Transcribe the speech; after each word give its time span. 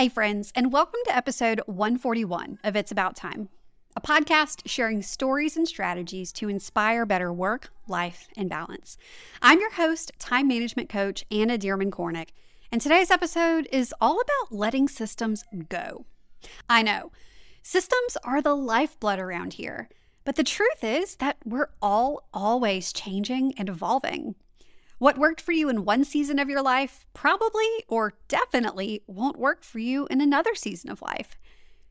Hey, 0.00 0.08
friends, 0.08 0.50
and 0.54 0.72
welcome 0.72 1.00
to 1.04 1.14
episode 1.14 1.60
141 1.66 2.60
of 2.64 2.74
It's 2.74 2.90
About 2.90 3.14
Time, 3.14 3.50
a 3.94 4.00
podcast 4.00 4.62
sharing 4.64 5.02
stories 5.02 5.58
and 5.58 5.68
strategies 5.68 6.32
to 6.32 6.48
inspire 6.48 7.04
better 7.04 7.30
work, 7.30 7.68
life, 7.86 8.26
and 8.34 8.48
balance. 8.48 8.96
I'm 9.42 9.60
your 9.60 9.72
host, 9.72 10.12
time 10.18 10.48
management 10.48 10.88
coach 10.88 11.26
Anna 11.30 11.58
Dearmon 11.58 11.90
Kornick, 11.90 12.28
and 12.72 12.80
today's 12.80 13.10
episode 13.10 13.68
is 13.70 13.92
all 14.00 14.18
about 14.18 14.56
letting 14.56 14.88
systems 14.88 15.44
go. 15.68 16.06
I 16.66 16.80
know, 16.80 17.12
systems 17.62 18.16
are 18.24 18.40
the 18.40 18.56
lifeblood 18.56 19.18
around 19.18 19.52
here, 19.52 19.90
but 20.24 20.36
the 20.36 20.42
truth 20.42 20.82
is 20.82 21.16
that 21.16 21.36
we're 21.44 21.68
all 21.82 22.26
always 22.32 22.94
changing 22.94 23.52
and 23.58 23.68
evolving. 23.68 24.34
What 25.00 25.16
worked 25.16 25.40
for 25.40 25.52
you 25.52 25.70
in 25.70 25.86
one 25.86 26.04
season 26.04 26.38
of 26.38 26.50
your 26.50 26.60
life 26.60 27.06
probably 27.14 27.64
or 27.88 28.12
definitely 28.28 29.02
won't 29.06 29.38
work 29.38 29.64
for 29.64 29.78
you 29.78 30.06
in 30.10 30.20
another 30.20 30.54
season 30.54 30.90
of 30.90 31.00
life. 31.00 31.38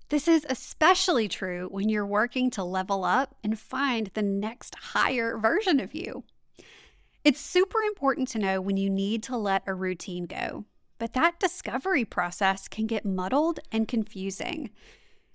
This 0.09 0.27
is 0.27 0.45
especially 0.47 1.27
true 1.27 1.69
when 1.71 1.89
you're 1.89 2.05
working 2.05 2.51
to 2.51 2.63
level 2.63 3.03
up 3.03 3.33
and 3.43 3.57
find 3.57 4.11
the 4.13 4.21
next 4.21 4.75
higher 4.75 5.39
version 5.39 5.79
of 5.79 5.95
you. 5.95 6.23
It's 7.23 7.39
super 7.39 7.79
important 7.79 8.27
to 8.27 8.37
know 8.37 8.61
when 8.61 8.77
you 8.77 8.91
need 8.91 9.23
to 9.23 9.35
let 9.35 9.63
a 9.65 9.73
routine 9.73 10.27
go, 10.27 10.65
but 10.99 11.13
that 11.13 11.39
discovery 11.39 12.05
process 12.05 12.67
can 12.67 12.85
get 12.85 13.05
muddled 13.05 13.59
and 13.71 13.87
confusing. 13.87 14.69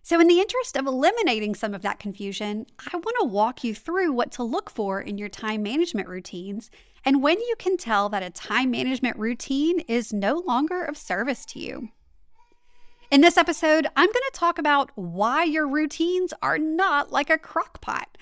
So, 0.07 0.21
in 0.21 0.29
the 0.29 0.39
interest 0.39 0.77
of 0.77 0.87
eliminating 0.87 1.55
some 1.55 1.73
of 1.73 1.81
that 1.81 1.99
confusion, 1.99 2.67
I 2.79 2.95
want 2.95 3.17
to 3.21 3.27
walk 3.27 3.65
you 3.65 3.75
through 3.75 4.13
what 4.13 4.31
to 4.33 4.43
look 4.43 4.69
for 4.69 5.01
in 5.01 5.17
your 5.17 5.31
time 5.31 5.63
management 5.63 6.09
routines 6.09 6.71
and 7.07 7.23
when 7.23 7.41
you 7.41 7.55
can 7.59 7.79
tell 7.79 8.11
that 8.11 8.23
a 8.23 8.29
time 8.29 8.71
management 8.71 9.19
routine 9.19 9.81
is 9.81 10.13
no 10.13 10.35
longer 10.47 10.85
of 10.85 10.99
service 10.99 11.47
to 11.47 11.59
you. 11.59 11.89
In 13.11 13.23
this 13.23 13.39
episode, 13.39 13.87
I'm 13.97 14.09
going 14.09 14.13
to 14.13 14.31
talk 14.39 14.59
about 14.59 14.91
why 14.95 15.45
your 15.45 15.67
routines 15.67 16.35
are 16.43 16.59
not 16.59 17.11
like 17.11 17.31
a 17.31 17.39
crock 17.39 17.81
pot. 17.81 18.19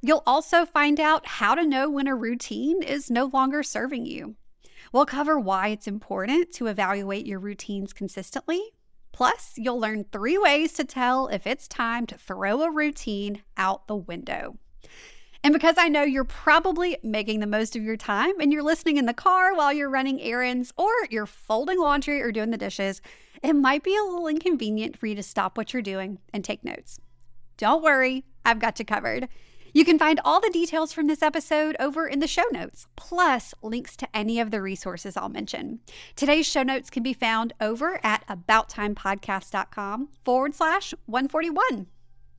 You'll 0.00 0.22
also 0.26 0.64
find 0.64 0.98
out 0.98 1.26
how 1.26 1.54
to 1.54 1.66
know 1.66 1.90
when 1.90 2.06
a 2.06 2.16
routine 2.16 2.82
is 2.82 3.10
no 3.10 3.26
longer 3.26 3.62
serving 3.62 4.06
you. 4.06 4.36
We'll 4.94 5.04
cover 5.04 5.38
why 5.38 5.68
it's 5.68 5.86
important 5.86 6.52
to 6.54 6.68
evaluate 6.68 7.26
your 7.26 7.38
routines 7.38 7.92
consistently. 7.92 8.62
Plus, 9.22 9.52
you'll 9.56 9.78
learn 9.78 10.04
three 10.10 10.36
ways 10.36 10.72
to 10.72 10.82
tell 10.82 11.28
if 11.28 11.46
it's 11.46 11.68
time 11.68 12.06
to 12.06 12.18
throw 12.18 12.62
a 12.62 12.72
routine 12.72 13.40
out 13.56 13.86
the 13.86 13.94
window. 13.94 14.56
And 15.44 15.52
because 15.52 15.76
I 15.78 15.86
know 15.86 16.02
you're 16.02 16.24
probably 16.24 16.98
making 17.04 17.38
the 17.38 17.46
most 17.46 17.76
of 17.76 17.84
your 17.84 17.96
time 17.96 18.40
and 18.40 18.52
you're 18.52 18.64
listening 18.64 18.96
in 18.96 19.06
the 19.06 19.14
car 19.14 19.54
while 19.54 19.72
you're 19.72 19.88
running 19.88 20.20
errands 20.20 20.72
or 20.76 20.90
you're 21.08 21.26
folding 21.26 21.78
laundry 21.78 22.20
or 22.20 22.32
doing 22.32 22.50
the 22.50 22.56
dishes, 22.56 23.00
it 23.44 23.52
might 23.52 23.84
be 23.84 23.96
a 23.96 24.02
little 24.02 24.26
inconvenient 24.26 24.98
for 24.98 25.06
you 25.06 25.14
to 25.14 25.22
stop 25.22 25.56
what 25.56 25.72
you're 25.72 25.82
doing 25.82 26.18
and 26.32 26.44
take 26.44 26.64
notes. 26.64 26.98
Don't 27.58 27.80
worry, 27.80 28.24
I've 28.44 28.58
got 28.58 28.80
you 28.80 28.84
covered. 28.84 29.28
You 29.72 29.84
can 29.84 29.98
find 29.98 30.20
all 30.24 30.40
the 30.40 30.50
details 30.50 30.92
from 30.92 31.06
this 31.06 31.22
episode 31.22 31.76
over 31.80 32.06
in 32.06 32.18
the 32.18 32.26
show 32.26 32.44
notes, 32.52 32.86
plus 32.94 33.54
links 33.62 33.96
to 33.96 34.08
any 34.14 34.38
of 34.38 34.50
the 34.50 34.60
resources 34.60 35.16
I'll 35.16 35.30
mention. 35.30 35.80
Today's 36.14 36.46
show 36.46 36.62
notes 36.62 36.90
can 36.90 37.02
be 37.02 37.14
found 37.14 37.54
over 37.60 37.98
at 38.04 38.26
abouttimepodcast.com 38.28 40.08
forward 40.24 40.54
slash 40.54 40.92
141. 41.06 41.86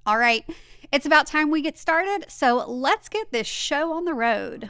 All 0.06 0.18
right, 0.18 0.46
it's 0.92 1.06
about 1.06 1.26
time 1.26 1.50
we 1.50 1.62
get 1.62 1.78
started, 1.78 2.26
so 2.28 2.66
let's 2.68 3.10
get 3.10 3.32
this 3.32 3.48
show 3.48 3.94
on 3.94 4.06
the 4.06 4.14
road. 4.14 4.70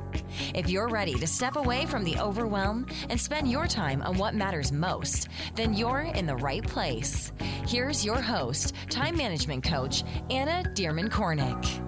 If 0.53 0.69
you're 0.69 0.87
ready 0.87 1.15
to 1.15 1.27
step 1.27 1.55
away 1.55 1.85
from 1.85 2.03
the 2.03 2.17
overwhelm 2.17 2.85
and 3.09 3.19
spend 3.19 3.49
your 3.49 3.67
time 3.67 4.01
on 4.01 4.17
what 4.17 4.35
matters 4.35 4.71
most, 4.71 5.27
then 5.55 5.73
you're 5.73 6.01
in 6.01 6.25
the 6.25 6.35
right 6.35 6.63
place. 6.63 7.31
Here's 7.67 8.05
your 8.05 8.21
host, 8.21 8.73
time 8.89 9.17
management 9.17 9.63
coach, 9.63 10.03
Anna 10.29 10.63
Dearmon 10.73 11.09
Kornick. 11.09 11.87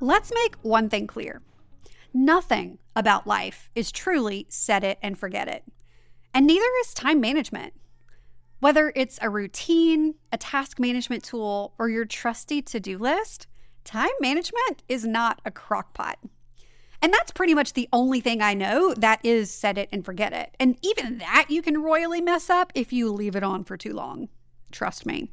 Let's 0.00 0.32
make 0.32 0.56
one 0.62 0.88
thing 0.88 1.06
clear 1.06 1.42
nothing 2.12 2.78
about 2.96 3.26
life 3.26 3.70
is 3.74 3.92
truly 3.92 4.46
set 4.48 4.82
it 4.82 4.98
and 5.02 5.18
forget 5.18 5.48
it. 5.48 5.64
And 6.34 6.46
neither 6.46 6.66
is 6.80 6.94
time 6.94 7.20
management. 7.20 7.72
Whether 8.60 8.92
it's 8.94 9.18
a 9.22 9.30
routine, 9.30 10.14
a 10.32 10.36
task 10.36 10.78
management 10.78 11.24
tool, 11.24 11.72
or 11.78 11.88
your 11.88 12.04
trusty 12.04 12.60
to 12.62 12.78
do 12.78 12.98
list, 12.98 13.46
time 13.90 14.08
management 14.20 14.84
is 14.88 15.04
not 15.04 15.40
a 15.44 15.50
crockpot. 15.50 16.14
And 17.02 17.12
that's 17.12 17.32
pretty 17.32 17.54
much 17.54 17.72
the 17.72 17.88
only 17.92 18.20
thing 18.20 18.40
I 18.40 18.54
know 18.54 18.94
that 18.94 19.18
is 19.24 19.50
set 19.50 19.76
it 19.76 19.88
and 19.90 20.04
forget 20.04 20.32
it. 20.32 20.54
And 20.60 20.76
even 20.80 21.18
that 21.18 21.46
you 21.48 21.60
can 21.60 21.82
royally 21.82 22.20
mess 22.20 22.48
up 22.48 22.70
if 22.76 22.92
you 22.92 23.10
leave 23.10 23.34
it 23.34 23.42
on 23.42 23.64
for 23.64 23.76
too 23.76 23.92
long. 23.92 24.28
Trust 24.70 25.06
me. 25.06 25.32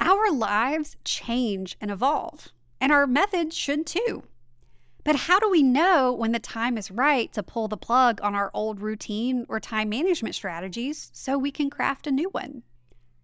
Our 0.00 0.32
lives 0.32 0.96
change 1.04 1.76
and 1.80 1.92
evolve, 1.92 2.48
and 2.80 2.90
our 2.90 3.06
methods 3.06 3.56
should 3.56 3.86
too. 3.86 4.24
But 5.04 5.14
how 5.14 5.38
do 5.38 5.48
we 5.48 5.62
know 5.62 6.12
when 6.12 6.32
the 6.32 6.40
time 6.40 6.76
is 6.76 6.90
right 6.90 7.32
to 7.34 7.42
pull 7.44 7.68
the 7.68 7.76
plug 7.76 8.20
on 8.20 8.34
our 8.34 8.50
old 8.52 8.80
routine 8.80 9.46
or 9.48 9.60
time 9.60 9.90
management 9.90 10.34
strategies 10.34 11.12
so 11.12 11.38
we 11.38 11.52
can 11.52 11.70
craft 11.70 12.08
a 12.08 12.10
new 12.10 12.30
one? 12.30 12.64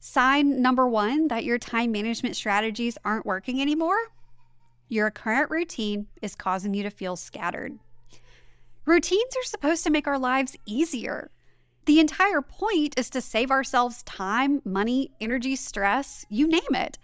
Sign 0.00 0.62
number 0.62 0.88
one 0.88 1.28
that 1.28 1.44
your 1.44 1.59
time 1.59 1.92
management 1.92 2.36
strategies 2.36 2.98
aren't 3.04 3.26
working 3.26 3.60
anymore 3.60 3.98
your 4.88 5.10
current 5.10 5.50
routine 5.50 6.06
is 6.22 6.34
causing 6.34 6.75
you 6.75 6.82
to 6.82 6.91
feel 6.91 7.16
scattered. 7.16 7.78
Routines 8.87 9.37
are 9.37 9.47
supposed 9.47 9.84
to 9.84 9.91
make 9.91 10.06
our 10.06 10.19
lives 10.19 10.56
easier. 10.64 11.31
The 11.84 12.00
entire 12.00 12.41
point 12.41 12.98
is 12.98 13.10
to 13.10 13.20
save 13.20 13.50
ourselves 13.50 14.03
time, 14.04 14.62
money, 14.64 15.10
energy, 15.20 15.56
stress, 15.56 16.25
you 16.31 16.48
name 16.48 16.75
it. 16.75 16.98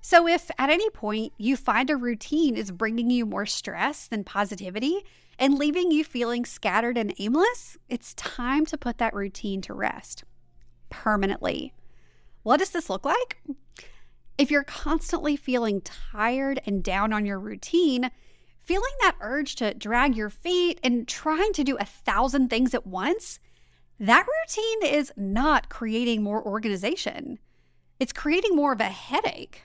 So, 0.00 0.26
if 0.26 0.50
at 0.58 0.70
any 0.70 0.88
point 0.90 1.32
you 1.38 1.56
find 1.56 1.90
a 1.90 1.96
routine 1.96 2.56
is 2.56 2.70
bringing 2.70 3.10
you 3.10 3.26
more 3.26 3.46
stress 3.46 4.06
than 4.06 4.24
positivity 4.24 5.04
and 5.38 5.58
leaving 5.58 5.90
you 5.90 6.04
feeling 6.04 6.44
scattered 6.44 6.96
and 6.96 7.12
aimless, 7.18 7.76
it's 7.88 8.14
time 8.14 8.64
to 8.66 8.78
put 8.78 8.98
that 8.98 9.14
routine 9.14 9.60
to 9.62 9.74
rest 9.74 10.24
permanently. 10.88 11.74
What 12.48 12.60
does 12.60 12.70
this 12.70 12.88
look 12.88 13.04
like? 13.04 13.42
If 14.38 14.50
you're 14.50 14.64
constantly 14.64 15.36
feeling 15.36 15.82
tired 15.82 16.62
and 16.64 16.82
down 16.82 17.12
on 17.12 17.26
your 17.26 17.38
routine, 17.38 18.10
feeling 18.64 18.92
that 19.02 19.18
urge 19.20 19.54
to 19.56 19.74
drag 19.74 20.16
your 20.16 20.30
feet 20.30 20.80
and 20.82 21.06
trying 21.06 21.52
to 21.52 21.62
do 21.62 21.76
a 21.76 21.84
thousand 21.84 22.48
things 22.48 22.72
at 22.72 22.86
once, 22.86 23.38
that 24.00 24.24
routine 24.26 24.94
is 24.94 25.12
not 25.14 25.68
creating 25.68 26.22
more 26.22 26.42
organization. 26.42 27.38
It's 28.00 28.14
creating 28.14 28.56
more 28.56 28.72
of 28.72 28.80
a 28.80 28.84
headache. 28.84 29.64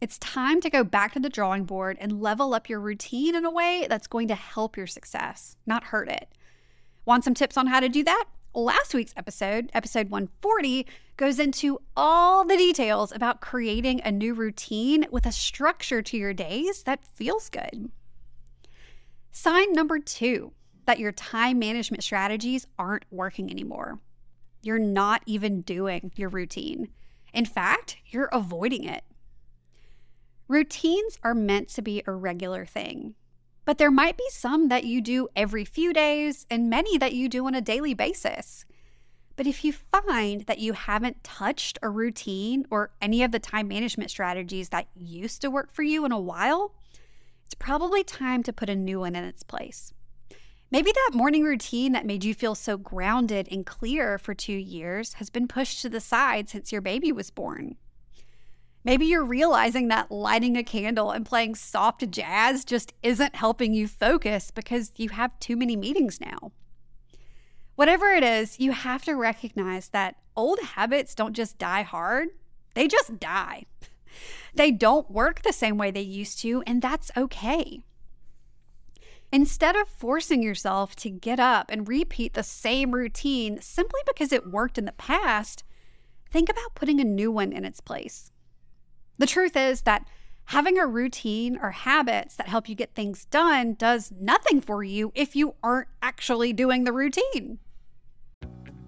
It's 0.00 0.16
time 0.18 0.60
to 0.60 0.70
go 0.70 0.84
back 0.84 1.12
to 1.14 1.18
the 1.18 1.28
drawing 1.28 1.64
board 1.64 1.96
and 2.00 2.22
level 2.22 2.54
up 2.54 2.68
your 2.68 2.78
routine 2.78 3.34
in 3.34 3.44
a 3.44 3.50
way 3.50 3.84
that's 3.88 4.06
going 4.06 4.28
to 4.28 4.36
help 4.36 4.76
your 4.76 4.86
success, 4.86 5.56
not 5.66 5.82
hurt 5.82 6.08
it. 6.08 6.28
Want 7.04 7.24
some 7.24 7.34
tips 7.34 7.56
on 7.56 7.66
how 7.66 7.80
to 7.80 7.88
do 7.88 8.04
that? 8.04 8.26
Last 8.56 8.94
week's 8.94 9.12
episode, 9.18 9.70
episode 9.74 10.08
140, 10.08 10.86
goes 11.18 11.38
into 11.38 11.78
all 11.94 12.42
the 12.42 12.56
details 12.56 13.12
about 13.12 13.42
creating 13.42 14.00
a 14.00 14.10
new 14.10 14.32
routine 14.32 15.04
with 15.10 15.26
a 15.26 15.30
structure 15.30 16.00
to 16.00 16.16
your 16.16 16.32
days 16.32 16.82
that 16.84 17.04
feels 17.04 17.50
good. 17.50 17.90
Sign 19.30 19.74
number 19.74 19.98
two 19.98 20.54
that 20.86 20.98
your 20.98 21.12
time 21.12 21.58
management 21.58 22.02
strategies 22.02 22.66
aren't 22.78 23.04
working 23.10 23.50
anymore. 23.50 23.98
You're 24.62 24.78
not 24.78 25.20
even 25.26 25.60
doing 25.60 26.10
your 26.16 26.30
routine. 26.30 26.88
In 27.34 27.44
fact, 27.44 27.98
you're 28.06 28.30
avoiding 28.32 28.84
it. 28.84 29.04
Routines 30.48 31.18
are 31.22 31.34
meant 31.34 31.68
to 31.68 31.82
be 31.82 32.02
a 32.06 32.12
regular 32.12 32.64
thing. 32.64 33.16
But 33.66 33.78
there 33.78 33.90
might 33.90 34.16
be 34.16 34.24
some 34.30 34.68
that 34.68 34.84
you 34.84 35.02
do 35.02 35.28
every 35.34 35.64
few 35.64 35.92
days 35.92 36.46
and 36.48 36.70
many 36.70 36.96
that 36.98 37.14
you 37.14 37.28
do 37.28 37.46
on 37.46 37.54
a 37.54 37.60
daily 37.60 37.94
basis. 37.94 38.64
But 39.34 39.48
if 39.48 39.64
you 39.64 39.72
find 39.72 40.42
that 40.42 40.60
you 40.60 40.72
haven't 40.72 41.24
touched 41.24 41.78
a 41.82 41.90
routine 41.90 42.64
or 42.70 42.92
any 43.02 43.24
of 43.24 43.32
the 43.32 43.40
time 43.40 43.68
management 43.68 44.10
strategies 44.10 44.68
that 44.70 44.86
used 44.94 45.42
to 45.42 45.50
work 45.50 45.74
for 45.74 45.82
you 45.82 46.04
in 46.04 46.12
a 46.12 46.20
while, 46.20 46.72
it's 47.44 47.54
probably 47.54 48.04
time 48.04 48.44
to 48.44 48.52
put 48.52 48.70
a 48.70 48.76
new 48.76 49.00
one 49.00 49.16
in 49.16 49.24
its 49.24 49.42
place. 49.42 49.92
Maybe 50.70 50.92
that 50.92 51.10
morning 51.12 51.42
routine 51.42 51.90
that 51.92 52.06
made 52.06 52.24
you 52.24 52.34
feel 52.34 52.54
so 52.54 52.76
grounded 52.76 53.48
and 53.50 53.66
clear 53.66 54.16
for 54.16 54.32
two 54.32 54.52
years 54.52 55.14
has 55.14 55.28
been 55.28 55.48
pushed 55.48 55.82
to 55.82 55.88
the 55.88 56.00
side 56.00 56.48
since 56.48 56.72
your 56.72 56.80
baby 56.80 57.10
was 57.10 57.30
born. 57.30 57.76
Maybe 58.86 59.06
you're 59.06 59.24
realizing 59.24 59.88
that 59.88 60.12
lighting 60.12 60.56
a 60.56 60.62
candle 60.62 61.10
and 61.10 61.26
playing 61.26 61.56
soft 61.56 62.08
jazz 62.08 62.64
just 62.64 62.94
isn't 63.02 63.34
helping 63.34 63.74
you 63.74 63.88
focus 63.88 64.52
because 64.52 64.92
you 64.94 65.08
have 65.08 65.36
too 65.40 65.56
many 65.56 65.74
meetings 65.74 66.20
now. 66.20 66.52
Whatever 67.74 68.10
it 68.10 68.22
is, 68.22 68.60
you 68.60 68.70
have 68.70 69.04
to 69.06 69.16
recognize 69.16 69.88
that 69.88 70.14
old 70.36 70.60
habits 70.60 71.16
don't 71.16 71.34
just 71.34 71.58
die 71.58 71.82
hard, 71.82 72.28
they 72.74 72.86
just 72.86 73.18
die. 73.18 73.64
They 74.54 74.70
don't 74.70 75.10
work 75.10 75.42
the 75.42 75.52
same 75.52 75.76
way 75.78 75.90
they 75.90 76.00
used 76.00 76.38
to, 76.42 76.62
and 76.64 76.80
that's 76.80 77.10
okay. 77.16 77.80
Instead 79.32 79.74
of 79.74 79.88
forcing 79.88 80.44
yourself 80.44 80.94
to 80.96 81.10
get 81.10 81.40
up 81.40 81.72
and 81.72 81.88
repeat 81.88 82.34
the 82.34 82.44
same 82.44 82.92
routine 82.92 83.60
simply 83.60 84.00
because 84.06 84.30
it 84.30 84.48
worked 84.48 84.78
in 84.78 84.84
the 84.84 84.92
past, 84.92 85.64
think 86.30 86.48
about 86.48 86.76
putting 86.76 87.00
a 87.00 87.04
new 87.04 87.32
one 87.32 87.52
in 87.52 87.64
its 87.64 87.80
place. 87.80 88.30
The 89.18 89.26
truth 89.26 89.56
is 89.56 89.82
that 89.82 90.06
having 90.46 90.78
a 90.78 90.86
routine 90.86 91.58
or 91.60 91.70
habits 91.70 92.36
that 92.36 92.48
help 92.48 92.68
you 92.68 92.74
get 92.74 92.94
things 92.94 93.24
done 93.26 93.74
does 93.74 94.12
nothing 94.20 94.60
for 94.60 94.84
you 94.84 95.12
if 95.14 95.34
you 95.34 95.54
aren't 95.62 95.88
actually 96.02 96.52
doing 96.52 96.84
the 96.84 96.92
routine. 96.92 97.58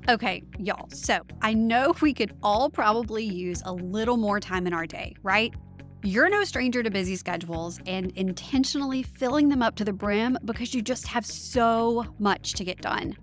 Okay, 0.09 0.43
y'all, 0.59 0.89
so 0.91 1.21
I 1.43 1.53
know 1.53 1.93
we 2.01 2.15
could 2.15 2.35
all 2.43 2.71
probably 2.71 3.25
use 3.25 3.63
a 3.65 3.73
little 3.73 4.17
more 4.17 4.41
time 4.41 4.67
in 4.67 4.73
our 4.73 4.87
day, 4.87 5.15
right? 5.23 5.53
You're 6.05 6.29
no 6.29 6.45
stranger 6.45 6.83
to 6.83 6.91
busy 6.91 7.17
schedules 7.17 7.81
and 7.87 8.13
intentionally 8.13 9.03
filling 9.03 9.49
them 9.49 9.63
up 9.63 9.75
to 9.77 9.85
the 9.85 9.93
brim 9.93 10.39
because 10.45 10.73
you 10.73 10.81
just 10.81 11.09
have 11.09 11.27
so 11.27 12.07
much 12.19 12.53
to 12.53 12.65
get 12.65 12.81
done. 12.81 13.17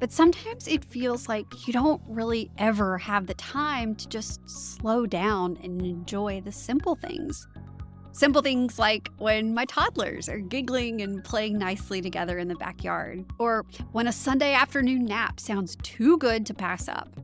But 0.00 0.10
sometimes 0.10 0.66
it 0.66 0.82
feels 0.82 1.28
like 1.28 1.66
you 1.66 1.74
don't 1.74 2.00
really 2.08 2.50
ever 2.56 2.96
have 2.96 3.26
the 3.26 3.34
time 3.34 3.94
to 3.96 4.08
just 4.08 4.40
slow 4.48 5.04
down 5.04 5.58
and 5.62 5.82
enjoy 5.82 6.40
the 6.40 6.50
simple 6.50 6.96
things. 6.96 7.46
Simple 8.12 8.40
things 8.40 8.78
like 8.78 9.10
when 9.18 9.54
my 9.54 9.66
toddlers 9.66 10.28
are 10.28 10.40
giggling 10.40 11.02
and 11.02 11.22
playing 11.22 11.58
nicely 11.58 12.00
together 12.00 12.38
in 12.38 12.48
the 12.48 12.56
backyard, 12.56 13.24
or 13.38 13.64
when 13.92 14.08
a 14.08 14.12
Sunday 14.12 14.54
afternoon 14.54 15.04
nap 15.04 15.38
sounds 15.38 15.76
too 15.82 16.16
good 16.16 16.46
to 16.46 16.54
pass 16.54 16.88
up. 16.88 17.14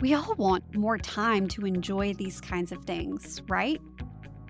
We 0.00 0.14
all 0.14 0.34
want 0.36 0.76
more 0.76 0.98
time 0.98 1.48
to 1.48 1.66
enjoy 1.66 2.14
these 2.14 2.40
kinds 2.40 2.70
of 2.70 2.84
things, 2.84 3.42
right? 3.48 3.80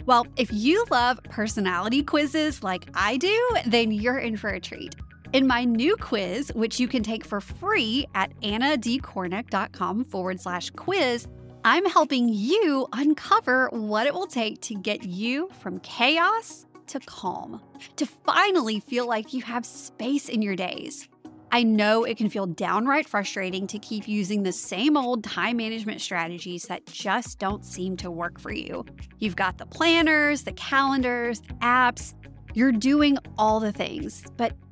Well, 0.07 0.27
if 0.37 0.53
you 0.53 0.85
love 0.91 1.21
personality 1.25 2.03
quizzes 2.03 2.63
like 2.63 2.89
I 2.95 3.17
do, 3.17 3.49
then 3.67 3.93
you're 3.93 4.19
in 4.19 4.37
for 4.37 4.51
a 4.51 4.61
treat. 4.61 4.95
In 5.33 5.47
my 5.47 5.63
new 5.63 5.95
quiz, 5.97 6.51
which 6.57 6.81
you 6.81 6.89
can 6.89 7.05
take 7.05 7.25
for 7.25 7.41
free 7.41 8.05
at 8.17 8.33
annadkornick.com 8.41 10.07
forward 10.07 10.41
slash 10.41 10.71
quiz, 10.71 11.29
I'm 11.65 11.85
helping 11.85 12.29
you 12.29 12.89
uncover 12.93 13.69
what 13.69 14.09
it 14.09 14.15
will 14.15 14.27
take 14.27 14.61
to 14.63 14.75
get 14.75 15.05
you 15.05 15.49
from 15.61 15.79
chaos 15.81 16.67
to 16.89 16.99
calm, 16.99 17.63
to 17.95 18.07
finally 18.07 18.81
feel 18.81 19.07
like 19.07 19.33
you 19.33 19.43
have 19.43 19.65
space 19.65 20.29
in 20.29 20.43
your 20.43 20.57
days. 20.57 21.09
I 21.53 21.63
know 21.63 22.03
it 22.03 22.17
can 22.17 22.29
feel 22.29 22.47
downright 22.47 23.09
frustrating 23.09 23.69
to 23.69 23.79
keep 23.79 24.09
using 24.09 24.43
the 24.43 24.53
same 24.53 24.97
old 24.97 25.23
time 25.23 25.59
management 25.59 26.01
strategies 26.01 26.65
that 26.65 26.87
just 26.87 27.39
don't 27.39 27.65
seem 27.65 27.97
to 27.99 28.11
work 28.11 28.41
for 28.41 28.53
you. 28.53 28.85
You've 29.21 29.37
got 29.37 29.59
the 29.59 29.67
planners, 29.67 30.43
the 30.43 30.53
calendars, 30.53 31.41
the 31.41 31.55
apps, 31.55 32.15
you're 32.53 32.73
doing 32.73 33.17
all 33.39 33.61
the 33.61 33.71
things, 33.71 34.25
but 34.37 34.57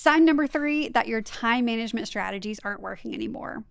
Sign 0.00 0.24
number 0.24 0.46
three 0.46 0.88
that 0.88 1.08
your 1.08 1.20
time 1.20 1.66
management 1.66 2.06
strategies 2.06 2.58
aren't 2.64 2.80
working 2.80 3.12
anymore. 3.12 3.64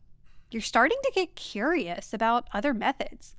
You're 0.51 0.61
starting 0.61 0.99
to 1.01 1.11
get 1.15 1.33
curious 1.33 2.13
about 2.13 2.47
other 2.53 2.71
methods. 2.71 3.35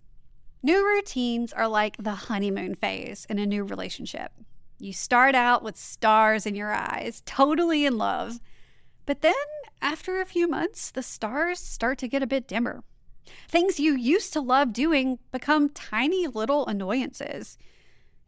New 0.61 0.85
routines 0.85 1.53
are 1.53 1.69
like 1.69 1.97
the 1.99 2.27
honeymoon 2.27 2.75
phase 2.75 3.29
in 3.31 3.39
a 3.39 3.47
new 3.47 3.63
relationship. 3.63 4.33
You 4.81 4.93
start 4.93 5.37
out 5.37 5.63
with 5.63 5.77
stars 5.77 6.47
in 6.47 6.57
your 6.57 6.73
eyes, 6.73 7.23
totally 7.25 7.87
in 7.87 7.97
love. 7.97 8.41
But 9.07 9.21
then, 9.21 9.35
after 9.81 10.21
a 10.21 10.27
few 10.27 10.49
months, 10.49 10.91
the 10.91 11.05
stars 11.05 11.61
start 11.61 11.97
to 11.99 12.09
get 12.09 12.25
a 12.25 12.27
bit 12.27 12.49
dimmer. 12.49 12.83
Things 13.47 13.79
you 13.79 13.95
used 13.95 14.33
to 14.33 14.41
love 14.41 14.73
doing 14.73 15.21
become 15.31 15.69
tiny 15.69 16.27
little 16.27 16.67
annoyances. 16.67 17.57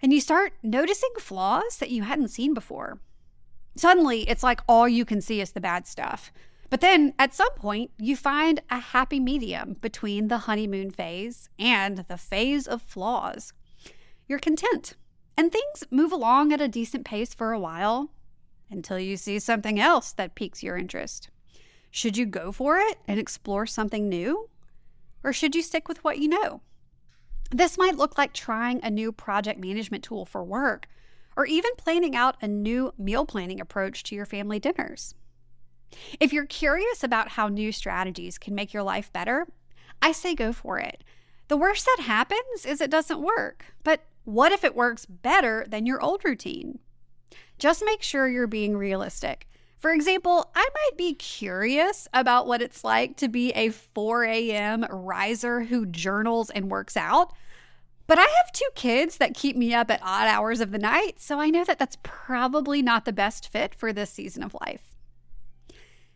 And 0.00 0.12
you 0.12 0.20
start 0.20 0.52
noticing 0.62 1.10
flaws 1.18 1.78
that 1.78 1.90
you 1.90 2.04
hadn't 2.04 2.28
seen 2.28 2.54
before. 2.54 3.00
Suddenly, 3.76 4.28
it's 4.28 4.42
like 4.42 4.60
all 4.68 4.88
you 4.88 5.04
can 5.04 5.20
see 5.20 5.40
is 5.40 5.52
the 5.52 5.60
bad 5.60 5.86
stuff. 5.86 6.32
But 6.70 6.80
then 6.80 7.14
at 7.18 7.34
some 7.34 7.52
point, 7.54 7.90
you 7.98 8.16
find 8.16 8.62
a 8.70 8.78
happy 8.78 9.20
medium 9.20 9.74
between 9.80 10.28
the 10.28 10.38
honeymoon 10.38 10.90
phase 10.90 11.50
and 11.58 11.98
the 12.08 12.16
phase 12.16 12.66
of 12.66 12.80
flaws. 12.80 13.52
You're 14.26 14.38
content, 14.38 14.96
and 15.36 15.52
things 15.52 15.84
move 15.90 16.12
along 16.12 16.52
at 16.52 16.60
a 16.60 16.68
decent 16.68 17.04
pace 17.04 17.34
for 17.34 17.52
a 17.52 17.60
while 17.60 18.10
until 18.70 18.98
you 18.98 19.16
see 19.16 19.38
something 19.38 19.78
else 19.78 20.12
that 20.12 20.34
piques 20.34 20.62
your 20.62 20.78
interest. 20.78 21.28
Should 21.90 22.16
you 22.16 22.24
go 22.24 22.52
for 22.52 22.78
it 22.78 22.98
and 23.06 23.20
explore 23.20 23.66
something 23.66 24.08
new? 24.08 24.48
Or 25.22 25.32
should 25.32 25.54
you 25.54 25.62
stick 25.62 25.88
with 25.88 26.02
what 26.02 26.18
you 26.18 26.28
know? 26.28 26.62
This 27.50 27.76
might 27.76 27.96
look 27.96 28.16
like 28.16 28.32
trying 28.32 28.80
a 28.82 28.90
new 28.90 29.12
project 29.12 29.60
management 29.60 30.02
tool 30.02 30.24
for 30.24 30.42
work 30.42 30.88
or 31.36 31.46
even 31.46 31.70
planning 31.76 32.14
out 32.14 32.36
a 32.40 32.48
new 32.48 32.92
meal 32.98 33.26
planning 33.26 33.60
approach 33.60 34.02
to 34.04 34.14
your 34.14 34.26
family 34.26 34.58
dinners. 34.58 35.14
If 36.20 36.32
you're 36.32 36.46
curious 36.46 37.04
about 37.04 37.30
how 37.30 37.48
new 37.48 37.72
strategies 37.72 38.38
can 38.38 38.54
make 38.54 38.72
your 38.72 38.82
life 38.82 39.12
better, 39.12 39.46
I 40.00 40.12
say 40.12 40.34
go 40.34 40.52
for 40.52 40.78
it. 40.78 41.04
The 41.48 41.56
worst 41.56 41.84
that 41.84 42.04
happens 42.04 42.64
is 42.64 42.80
it 42.80 42.90
doesn't 42.90 43.20
work, 43.20 43.66
but 43.84 44.00
what 44.24 44.52
if 44.52 44.64
it 44.64 44.76
works 44.76 45.04
better 45.06 45.66
than 45.68 45.86
your 45.86 46.02
old 46.02 46.24
routine? 46.24 46.78
Just 47.58 47.84
make 47.84 48.02
sure 48.02 48.28
you're 48.28 48.46
being 48.46 48.76
realistic. 48.76 49.48
For 49.78 49.92
example, 49.92 50.50
I 50.54 50.68
might 50.74 50.96
be 50.96 51.14
curious 51.14 52.06
about 52.14 52.46
what 52.46 52.62
it's 52.62 52.84
like 52.84 53.16
to 53.16 53.28
be 53.28 53.50
a 53.52 53.70
4 53.70 54.24
a.m. 54.24 54.86
riser 54.88 55.62
who 55.62 55.86
journals 55.86 56.50
and 56.50 56.70
works 56.70 56.96
out, 56.96 57.32
but 58.12 58.18
I 58.18 58.26
have 58.26 58.52
two 58.52 58.68
kids 58.74 59.16
that 59.16 59.32
keep 59.32 59.56
me 59.56 59.72
up 59.72 59.90
at 59.90 60.02
odd 60.02 60.28
hours 60.28 60.60
of 60.60 60.70
the 60.70 60.78
night, 60.78 61.18
so 61.18 61.40
I 61.40 61.48
know 61.48 61.64
that 61.64 61.78
that's 61.78 61.96
probably 62.02 62.82
not 62.82 63.06
the 63.06 63.12
best 63.12 63.48
fit 63.48 63.74
for 63.74 63.90
this 63.90 64.10
season 64.10 64.42
of 64.42 64.54
life. 64.60 64.94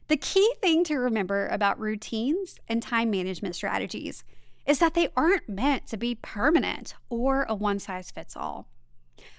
The 0.09 0.19
key 0.19 0.53
thing 0.61 0.85
to 0.85 0.99
remember 0.99 1.49
about 1.49 1.81
routines 1.81 2.59
and 2.69 2.83
time 2.83 3.11
management 3.11 3.55
strategies 3.57 4.25
is 4.67 4.79
that 4.79 4.93
they 4.93 5.09
aren't 5.17 5.49
meant 5.49 5.87
to 5.87 5.97
be 5.97 6.15
permanent 6.17 6.93
or 7.09 7.47
a 7.49 7.55
one 7.55 7.79
size 7.79 8.11
fits 8.11 8.37
all. 8.37 8.69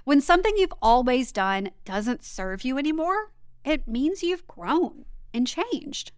When 0.04 0.20
something 0.20 0.58
you've 0.58 0.74
always 0.82 1.32
done 1.32 1.70
doesn't 1.86 2.24
serve 2.24 2.66
you 2.66 2.80
anymore, 2.80 3.34
it 3.64 3.88
means 3.88 4.24
you've 4.24 4.48
grown 4.48 5.06
and 5.32 5.46
changed. 5.46 6.12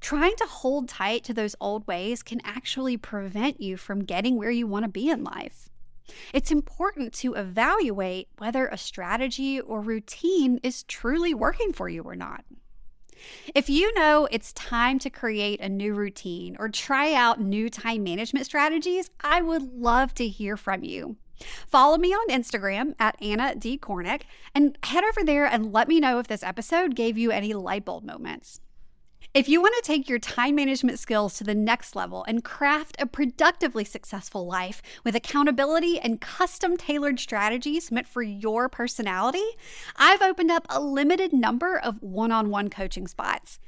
Trying 0.00 0.36
to 0.36 0.46
hold 0.46 0.88
tight 0.88 1.24
to 1.24 1.34
those 1.34 1.56
old 1.60 1.86
ways 1.86 2.22
can 2.22 2.40
actually 2.44 2.96
prevent 2.96 3.60
you 3.60 3.76
from 3.76 4.04
getting 4.04 4.36
where 4.36 4.50
you 4.50 4.66
want 4.66 4.84
to 4.84 4.90
be 4.90 5.08
in 5.08 5.24
life. 5.24 5.70
It's 6.32 6.52
important 6.52 7.12
to 7.14 7.34
evaluate 7.34 8.28
whether 8.38 8.66
a 8.66 8.78
strategy 8.78 9.60
or 9.60 9.80
routine 9.80 10.60
is 10.62 10.84
truly 10.84 11.34
working 11.34 11.72
for 11.72 11.88
you 11.88 12.02
or 12.02 12.14
not. 12.14 12.44
If 13.54 13.70
you 13.70 13.92
know 13.94 14.28
it's 14.30 14.52
time 14.52 14.98
to 15.00 15.10
create 15.10 15.60
a 15.60 15.68
new 15.68 15.94
routine 15.94 16.56
or 16.58 16.68
try 16.68 17.14
out 17.14 17.40
new 17.40 17.70
time 17.70 18.04
management 18.04 18.46
strategies, 18.46 19.10
I 19.20 19.42
would 19.42 19.72
love 19.72 20.14
to 20.14 20.28
hear 20.28 20.56
from 20.56 20.84
you. 20.84 21.16
Follow 21.66 21.98
me 21.98 22.12
on 22.12 22.28
Instagram 22.28 22.94
at 22.98 23.20
Anna 23.20 23.54
D. 23.54 23.78
Kornick 23.78 24.22
and 24.54 24.78
head 24.82 25.04
over 25.04 25.24
there 25.24 25.46
and 25.46 25.72
let 25.72 25.88
me 25.88 26.00
know 26.00 26.18
if 26.18 26.28
this 26.28 26.42
episode 26.42 26.94
gave 26.94 27.18
you 27.18 27.30
any 27.30 27.52
light 27.52 27.84
bulb 27.84 28.04
moments. 28.04 28.60
If 29.36 29.50
you 29.50 29.60
want 29.60 29.74
to 29.76 29.82
take 29.82 30.08
your 30.08 30.18
time 30.18 30.54
management 30.54 30.98
skills 30.98 31.36
to 31.36 31.44
the 31.44 31.54
next 31.54 31.94
level 31.94 32.24
and 32.26 32.42
craft 32.42 32.96
a 32.98 33.04
productively 33.04 33.84
successful 33.84 34.46
life 34.46 34.80
with 35.04 35.14
accountability 35.14 36.00
and 36.00 36.22
custom 36.22 36.78
tailored 36.78 37.20
strategies 37.20 37.92
meant 37.92 38.08
for 38.08 38.22
your 38.22 38.70
personality, 38.70 39.44
I've 39.94 40.22
opened 40.22 40.50
up 40.50 40.64
a 40.70 40.80
limited 40.80 41.34
number 41.34 41.78
of 41.78 42.02
one 42.02 42.32
on 42.32 42.48
one 42.48 42.70
coaching 42.70 43.06
spots. 43.06 43.58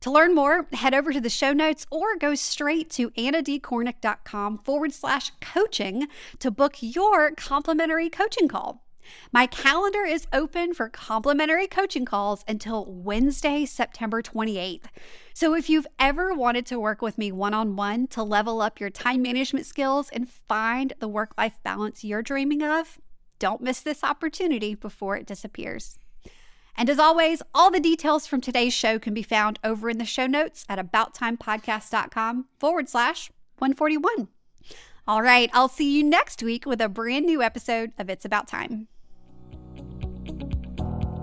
To 0.00 0.10
learn 0.10 0.34
more, 0.34 0.66
head 0.72 0.94
over 0.94 1.12
to 1.12 1.20
the 1.20 1.28
show 1.28 1.52
notes 1.52 1.84
or 1.90 2.16
go 2.16 2.34
straight 2.34 2.88
to 2.92 3.10
annadkornick.com 3.10 4.60
forward 4.64 4.94
slash 4.94 5.32
coaching 5.42 6.08
to 6.38 6.50
book 6.50 6.76
your 6.80 7.32
complimentary 7.32 8.08
coaching 8.08 8.48
call. 8.48 8.86
My 9.32 9.46
calendar 9.46 10.04
is 10.04 10.26
open 10.32 10.74
for 10.74 10.88
complimentary 10.88 11.66
coaching 11.66 12.04
calls 12.04 12.44
until 12.48 12.86
Wednesday, 12.86 13.64
September 13.64 14.22
28th. 14.22 14.84
So 15.34 15.54
if 15.54 15.70
you've 15.70 15.86
ever 15.98 16.34
wanted 16.34 16.66
to 16.66 16.80
work 16.80 17.02
with 17.02 17.18
me 17.18 17.32
one 17.32 17.54
on 17.54 17.76
one 17.76 18.06
to 18.08 18.22
level 18.22 18.60
up 18.60 18.80
your 18.80 18.90
time 18.90 19.22
management 19.22 19.66
skills 19.66 20.10
and 20.12 20.28
find 20.28 20.92
the 20.98 21.08
work 21.08 21.32
life 21.38 21.58
balance 21.62 22.04
you're 22.04 22.22
dreaming 22.22 22.62
of, 22.62 23.00
don't 23.38 23.62
miss 23.62 23.80
this 23.80 24.04
opportunity 24.04 24.74
before 24.74 25.16
it 25.16 25.26
disappears. 25.26 25.98
And 26.76 26.88
as 26.88 26.98
always, 26.98 27.42
all 27.54 27.70
the 27.70 27.80
details 27.80 28.26
from 28.26 28.40
today's 28.40 28.72
show 28.72 28.98
can 28.98 29.14
be 29.14 29.22
found 29.22 29.58
over 29.64 29.90
in 29.90 29.98
the 29.98 30.04
show 30.04 30.26
notes 30.26 30.64
at 30.68 30.78
abouttimepodcast.com 30.78 32.46
forward 32.58 32.88
slash 32.88 33.30
141. 33.58 34.28
All 35.06 35.22
right, 35.22 35.50
I'll 35.52 35.68
see 35.68 35.96
you 35.96 36.04
next 36.04 36.42
week 36.42 36.66
with 36.66 36.80
a 36.80 36.88
brand 36.88 37.26
new 37.26 37.42
episode 37.42 37.92
of 37.98 38.08
It's 38.08 38.24
About 38.24 38.46
Time. 38.46 38.88